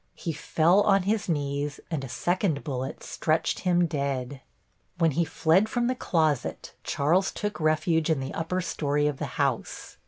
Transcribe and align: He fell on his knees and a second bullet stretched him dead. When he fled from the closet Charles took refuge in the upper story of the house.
He 0.15 0.33
fell 0.33 0.81
on 0.81 1.03
his 1.03 1.29
knees 1.29 1.79
and 1.91 2.03
a 2.03 2.09
second 2.09 2.63
bullet 2.63 3.03
stretched 3.03 3.59
him 3.59 3.85
dead. 3.85 4.41
When 4.97 5.11
he 5.11 5.23
fled 5.23 5.69
from 5.69 5.85
the 5.85 5.93
closet 5.93 6.73
Charles 6.83 7.31
took 7.31 7.59
refuge 7.59 8.09
in 8.09 8.19
the 8.19 8.33
upper 8.33 8.61
story 8.61 9.05
of 9.05 9.17
the 9.19 9.27
house. 9.37 9.97